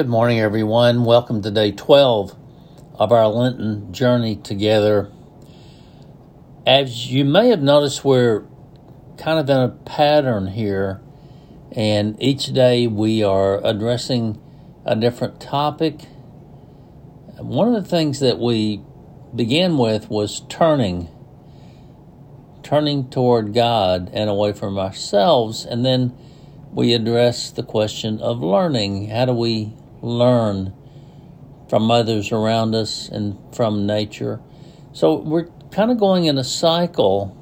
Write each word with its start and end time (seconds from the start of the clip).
Good 0.00 0.08
morning, 0.08 0.40
everyone. 0.40 1.04
Welcome 1.04 1.42
to 1.42 1.50
day 1.50 1.72
12 1.72 2.34
of 2.94 3.12
our 3.12 3.28
Lenten 3.28 3.92
journey 3.92 4.34
together. 4.34 5.12
As 6.66 7.12
you 7.12 7.22
may 7.26 7.50
have 7.50 7.60
noticed, 7.60 8.02
we're 8.02 8.46
kind 9.18 9.38
of 9.38 9.50
in 9.50 9.58
a 9.58 9.68
pattern 9.68 10.46
here, 10.46 11.02
and 11.72 12.16
each 12.18 12.46
day 12.46 12.86
we 12.86 13.22
are 13.22 13.60
addressing 13.62 14.40
a 14.86 14.96
different 14.96 15.38
topic. 15.38 16.06
One 17.36 17.74
of 17.74 17.84
the 17.84 17.86
things 17.86 18.20
that 18.20 18.38
we 18.38 18.80
began 19.36 19.76
with 19.76 20.08
was 20.08 20.40
turning, 20.48 21.10
turning 22.62 23.10
toward 23.10 23.52
God 23.52 24.08
and 24.14 24.30
away 24.30 24.54
from 24.54 24.78
ourselves, 24.78 25.66
and 25.66 25.84
then 25.84 26.16
we 26.72 26.94
address 26.94 27.50
the 27.50 27.62
question 27.62 28.18
of 28.20 28.40
learning. 28.40 29.10
How 29.10 29.26
do 29.26 29.34
we 29.34 29.74
learn 30.02 30.72
from 31.68 31.90
others 31.90 32.32
around 32.32 32.74
us 32.74 33.08
and 33.08 33.38
from 33.54 33.86
nature. 33.86 34.40
So 34.92 35.14
we're 35.16 35.48
kind 35.70 35.90
of 35.90 35.98
going 35.98 36.24
in 36.24 36.36
a 36.36 36.44
cycle, 36.44 37.36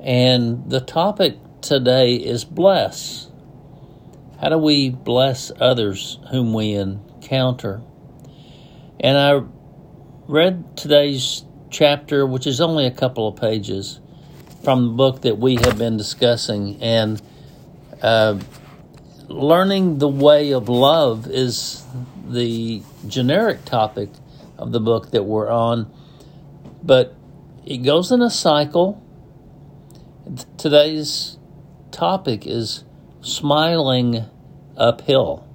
and 0.00 0.70
the 0.70 0.80
topic 0.80 1.36
today 1.60 2.14
is 2.14 2.44
bless. 2.44 3.28
How 4.40 4.48
do 4.48 4.58
we 4.58 4.90
bless 4.90 5.52
others 5.60 6.18
whom 6.30 6.54
we 6.54 6.72
encounter? 6.72 7.82
And 9.00 9.18
I 9.18 9.42
read 10.26 10.76
today's 10.76 11.44
chapter, 11.70 12.26
which 12.26 12.46
is 12.46 12.60
only 12.60 12.86
a 12.86 12.90
couple 12.90 13.28
of 13.28 13.36
pages 13.36 14.00
from 14.62 14.84
the 14.86 14.92
book 14.92 15.22
that 15.22 15.38
we 15.38 15.56
have 15.56 15.76
been 15.76 15.98
discussing, 15.98 16.82
and 16.82 17.20
uh, 18.00 18.38
learning 19.28 19.98
the 19.98 20.08
way 20.08 20.52
of 20.52 20.68
love 20.68 21.26
is 21.26 21.84
the 22.28 22.82
generic 23.06 23.64
topic 23.64 24.10
of 24.58 24.72
the 24.72 24.80
book 24.80 25.10
that 25.10 25.24
we're 25.24 25.50
on, 25.50 25.90
but 26.82 27.14
it 27.64 27.78
goes 27.78 28.12
in 28.12 28.22
a 28.22 28.30
cycle. 28.30 29.02
Today's 30.58 31.38
topic 31.90 32.46
is 32.46 32.84
smiling 33.20 34.24
uphill. 34.76 35.46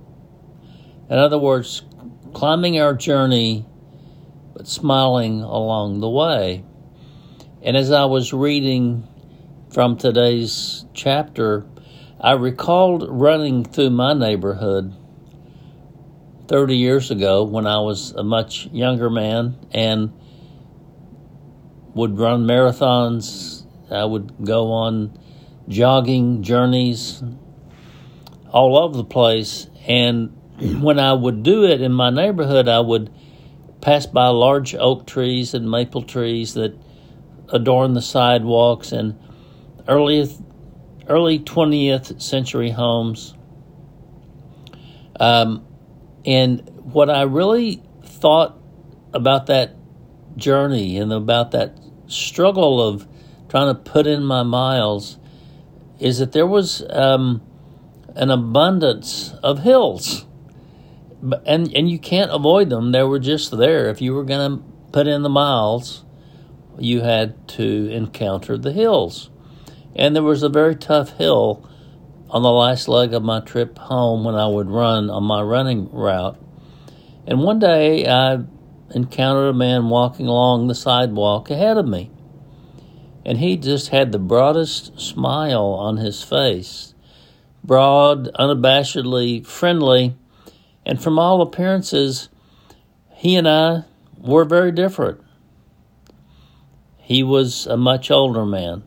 In 1.09 1.17
other 1.17 1.37
words, 1.39 1.83
climbing 2.33 2.79
our 2.79 2.93
journey, 2.93 3.65
but 4.53 4.67
smiling 4.67 5.41
along 5.41 5.99
the 5.99 6.09
way. 6.09 6.63
And 7.61 7.75
as 7.75 7.91
I 7.91 8.05
was 8.05 8.31
reading 8.31 9.07
from 9.71 9.97
today's 9.97 10.85
chapter, 10.93 11.65
I 12.21 12.33
recalled 12.33 13.05
running 13.07 13.63
through 13.63 13.91
my 13.91 14.11
neighborhood 14.11 14.93
30 16.49 16.75
years 16.75 17.11
ago 17.11 17.43
when 17.43 17.65
I 17.65 17.79
was 17.79 18.11
a 18.11 18.23
much 18.23 18.67
younger 18.73 19.09
man 19.09 19.55
and 19.71 20.11
would 21.93 22.19
run 22.19 22.45
marathons. 22.45 23.65
I 23.89 24.03
would 24.03 24.43
go 24.43 24.69
on 24.73 25.17
jogging 25.69 26.43
journeys 26.43 27.23
all 28.51 28.77
over 28.77 28.97
the 28.97 29.05
place. 29.05 29.67
And 29.87 30.35
when 30.81 30.99
I 30.99 31.13
would 31.13 31.41
do 31.41 31.63
it 31.63 31.79
in 31.79 31.93
my 31.93 32.09
neighborhood, 32.09 32.67
I 32.67 32.81
would 32.81 33.13
pass 33.79 34.05
by 34.05 34.27
large 34.27 34.75
oak 34.75 35.07
trees 35.07 35.53
and 35.53 35.71
maple 35.71 36.03
trees 36.03 36.55
that 36.55 36.77
adorn 37.47 37.93
the 37.93 38.01
sidewalks. 38.01 38.91
And 38.91 39.17
early 39.87 40.27
early 41.09 41.39
20th 41.39 42.21
century 42.21 42.69
homes. 42.69 43.33
Um, 45.19 45.65
and 46.25 46.69
what 46.83 47.09
I 47.09 47.23
really 47.23 47.81
thought 48.03 48.57
about 49.13 49.47
that 49.47 49.75
journey 50.35 50.97
and 50.97 51.11
about 51.11 51.51
that 51.51 51.77
struggle 52.07 52.81
of 52.81 53.07
trying 53.49 53.73
to 53.73 53.79
put 53.79 54.07
in 54.07 54.23
my 54.23 54.43
miles 54.43 55.17
is 55.99 56.19
that 56.19 56.31
there 56.31 56.47
was 56.47 56.83
um, 56.89 57.41
an 58.15 58.29
abundance 58.29 59.33
of 59.43 59.59
hills. 59.59 60.25
And, 61.45 61.73
and 61.75 61.89
you 61.89 61.99
can't 61.99 62.31
avoid 62.31 62.69
them. 62.69 62.91
They 62.91 63.03
were 63.03 63.19
just 63.19 63.55
there. 63.57 63.89
If 63.89 64.01
you 64.01 64.13
were 64.13 64.23
going 64.23 64.57
to 64.57 64.63
put 64.91 65.07
in 65.07 65.23
the 65.23 65.29
miles, 65.29 66.05
you 66.77 67.01
had 67.01 67.47
to 67.49 67.91
encounter 67.91 68.57
the 68.57 68.71
hills. 68.71 69.29
And 69.95 70.15
there 70.15 70.23
was 70.23 70.43
a 70.43 70.49
very 70.49 70.75
tough 70.75 71.17
hill 71.17 71.67
on 72.29 72.43
the 72.43 72.51
last 72.51 72.87
leg 72.87 73.13
of 73.13 73.23
my 73.23 73.39
trip 73.39 73.77
home 73.77 74.23
when 74.23 74.35
I 74.35 74.47
would 74.47 74.69
run 74.69 75.09
on 75.09 75.23
my 75.23 75.41
running 75.41 75.89
route. 75.91 76.37
And 77.25 77.41
one 77.41 77.59
day 77.59 78.07
I 78.07 78.43
encountered 78.93 79.49
a 79.49 79.53
man 79.53 79.89
walking 79.89 80.27
along 80.27 80.67
the 80.67 80.75
sidewalk 80.75 81.49
ahead 81.49 81.77
of 81.77 81.87
me. 81.87 82.11
And 83.25 83.37
he 83.37 83.57
just 83.57 83.89
had 83.89 84.11
the 84.11 84.19
broadest 84.19 84.99
smile 84.99 85.65
on 85.65 85.97
his 85.97 86.23
face 86.23 86.93
broad, 87.63 88.31
unabashedly 88.35 89.45
friendly. 89.45 90.15
And 90.85 91.01
from 91.01 91.19
all 91.19 91.41
appearances, 91.41 92.29
he 93.13 93.35
and 93.35 93.47
I 93.47 93.83
were 94.17 94.45
very 94.45 94.71
different. 94.71 95.21
He 96.97 97.21
was 97.21 97.67
a 97.67 97.77
much 97.77 98.09
older 98.09 98.45
man 98.45 98.83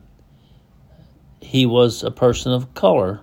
he 1.53 1.67
was 1.67 2.01
a 2.01 2.09
person 2.09 2.51
of 2.51 2.73
color. 2.73 3.21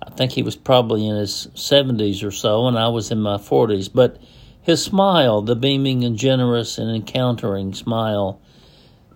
I 0.00 0.10
think 0.10 0.30
he 0.30 0.42
was 0.44 0.54
probably 0.54 1.04
in 1.04 1.16
his 1.16 1.48
70s 1.56 2.22
or 2.22 2.30
so, 2.30 2.68
and 2.68 2.78
I 2.78 2.86
was 2.90 3.10
in 3.10 3.20
my 3.20 3.38
40s. 3.38 3.90
But 3.92 4.20
his 4.62 4.80
smile, 4.80 5.42
the 5.42 5.56
beaming 5.56 6.04
and 6.04 6.16
generous 6.16 6.78
and 6.78 6.88
encountering 6.94 7.74
smile, 7.74 8.40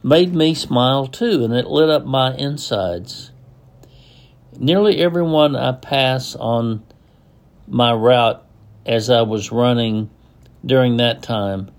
made 0.02 0.34
me 0.34 0.52
smile 0.52 1.06
too, 1.06 1.44
and 1.44 1.54
it 1.54 1.68
lit 1.68 1.88
up 1.88 2.04
my 2.04 2.34
insides. 2.34 3.30
Nearly 4.58 4.98
everyone 4.98 5.54
I 5.54 5.70
pass 5.70 6.34
on 6.34 6.82
my 7.68 7.92
route 7.92 8.44
as 8.84 9.10
I 9.10 9.22
was 9.22 9.52
running 9.52 10.10
during 10.66 10.96
that 10.96 11.22
time 11.22 11.70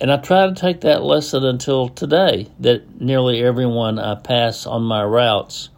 and 0.00 0.12
I 0.12 0.16
try 0.18 0.46
to 0.46 0.54
take 0.54 0.82
that 0.82 1.02
lesson 1.02 1.44
until 1.44 1.88
today 1.88 2.48
that 2.60 3.00
nearly 3.00 3.42
everyone 3.42 3.98
I 3.98 4.14
pass 4.14 4.66
on 4.66 4.82
my 4.82 5.02
routes 5.02 5.70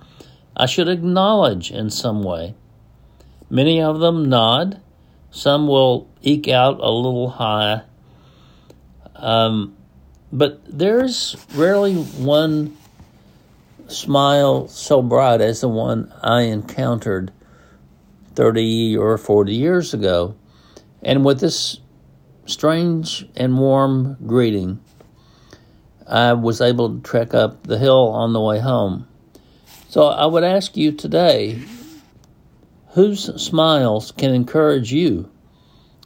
I 0.58 0.66
should 0.66 0.88
acknowledge 0.88 1.70
in 1.70 1.88
some 1.88 2.24
way. 2.24 2.54
Many 3.48 3.80
of 3.80 4.00
them 4.00 4.28
nod, 4.28 4.80
some 5.30 5.68
will 5.68 6.08
eke 6.20 6.48
out 6.48 6.80
a 6.80 6.90
little 6.90 7.30
hi. 7.30 7.82
Um, 9.14 9.76
but 10.32 10.60
there's 10.66 11.36
rarely 11.54 11.94
one 11.94 12.76
smile 13.86 14.66
so 14.66 15.00
bright 15.00 15.40
as 15.40 15.60
the 15.60 15.68
one 15.68 16.12
I 16.22 16.42
encountered 16.42 17.32
30 18.34 18.96
or 18.96 19.16
40 19.16 19.54
years 19.54 19.94
ago. 19.94 20.34
And 21.02 21.24
with 21.24 21.38
this 21.38 21.78
strange 22.48 23.26
and 23.36 23.58
warm 23.58 24.16
greeting, 24.26 24.80
I 26.06 26.32
was 26.32 26.60
able 26.60 26.94
to 26.94 27.00
trek 27.02 27.34
up 27.34 27.66
the 27.66 27.78
hill 27.78 28.08
on 28.08 28.32
the 28.32 28.40
way 28.40 28.58
home. 28.58 29.06
So 29.88 30.06
I 30.06 30.26
would 30.26 30.44
ask 30.44 30.76
you 30.76 30.92
today 30.92 31.62
whose 32.92 33.40
smiles 33.40 34.10
can 34.12 34.34
encourage 34.34 34.92
you 34.92 35.30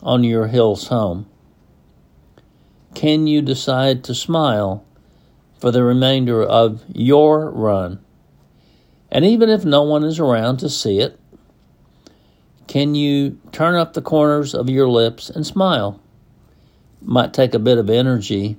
on 0.03 0.25
your 0.25 0.49
hills 0.49 0.89
home? 0.89 1.27
Can 2.95 3.27
you 3.27 3.41
decide 3.41 4.05
to 4.05 4.15
smile 4.15 4.85
for 5.59 5.71
the 5.71 5.85
remainder 5.85 6.43
of 6.43 6.83
your 6.93 7.51
run? 7.51 8.01
And 9.11 9.25
even 9.25 9.49
if 9.49 9.65
no 9.65 9.83
one 9.83 10.05
is 10.05 10.19
around 10.19 10.59
to 10.59 10.69
see 10.69 10.99
it, 10.99 11.19
can 12.67 12.95
you 12.95 13.39
turn 13.53 13.75
up 13.75 13.93
the 13.93 14.03
corners 14.03 14.55
of 14.55 14.69
your 14.69 14.89
lips 14.89 15.31
and 15.31 15.47
smile? 15.47 16.02
Might 17.05 17.35
take 17.35 17.55
a 17.55 17.59
bit 17.59 17.79
of 17.79 17.91
energy 17.91 18.57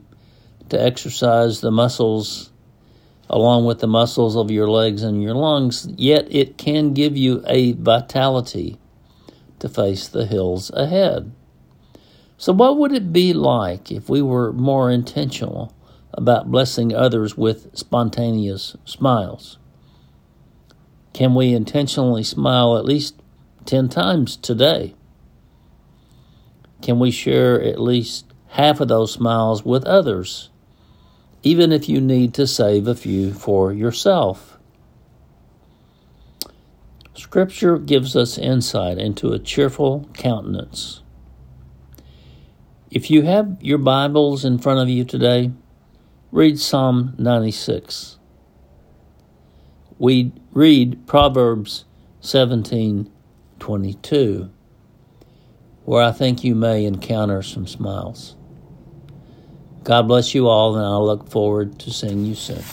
to 0.69 0.81
exercise 0.81 1.61
the 1.61 1.71
muscles 1.71 2.51
along 3.29 3.65
with 3.65 3.79
the 3.79 3.87
muscles 3.87 4.35
of 4.35 4.51
your 4.51 4.69
legs 4.69 5.01
and 5.01 5.23
your 5.23 5.33
lungs, 5.33 5.87
yet 5.95 6.27
it 6.29 6.57
can 6.57 6.93
give 6.93 7.17
you 7.17 7.43
a 7.47 7.71
vitality 7.73 8.77
to 9.59 9.69
face 9.69 10.07
the 10.07 10.25
hills 10.25 10.69
ahead. 10.71 11.31
So, 12.37 12.51
what 12.51 12.77
would 12.77 12.91
it 12.91 13.13
be 13.13 13.33
like 13.33 13.91
if 13.91 14.09
we 14.09 14.21
were 14.21 14.51
more 14.51 14.91
intentional 14.91 15.73
about 16.13 16.51
blessing 16.51 16.93
others 16.93 17.37
with 17.37 17.75
spontaneous 17.77 18.75
smiles? 18.85 19.57
Can 21.13 21.35
we 21.35 21.53
intentionally 21.53 22.23
smile 22.23 22.77
at 22.77 22.85
least 22.85 23.15
10 23.65 23.87
times 23.89 24.35
today? 24.35 24.95
Can 26.81 26.99
we 26.99 27.11
share 27.11 27.61
at 27.61 27.79
least 27.79 28.32
half 28.53 28.79
of 28.79 28.87
those 28.87 29.11
smiles 29.11 29.65
with 29.65 29.83
others, 29.85 30.49
even 31.41 31.71
if 31.71 31.89
you 31.89 31.99
need 31.99 32.35
to 32.35 32.45
save 32.45 32.87
a 32.87 32.93
few 32.93 33.33
for 33.33 33.73
yourself. 33.73 34.59
Scripture 37.15 37.79
gives 37.79 38.15
us 38.15 38.37
insight 38.37 38.99
into 38.99 39.33
a 39.33 39.39
cheerful 39.39 40.07
countenance. 40.13 41.01
If 42.91 43.09
you 43.09 43.23
have 43.23 43.57
your 43.59 43.79
Bibles 43.79 44.45
in 44.45 44.59
front 44.59 44.79
of 44.79 44.87
you 44.87 45.03
today, 45.03 45.49
read 46.31 46.59
Psalm 46.59 47.15
96. 47.17 48.19
We 49.97 50.31
read 50.51 51.07
Proverbs 51.07 51.85
17:22, 52.21 54.51
where 55.85 56.03
I 56.03 56.11
think 56.11 56.43
you 56.43 56.53
may 56.53 56.85
encounter 56.85 57.41
some 57.41 57.65
smiles. 57.65 58.35
God 59.83 60.07
bless 60.07 60.33
you 60.33 60.47
all, 60.47 60.77
and 60.77 60.85
I 60.85 60.95
look 60.97 61.29
forward 61.29 61.77
to 61.79 61.91
seeing 61.91 62.25
you 62.25 62.35
soon. 62.35 62.63